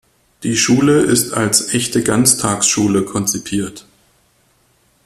[0.41, 3.85] Die Schule ist als echte Ganztagsschule konzipiert.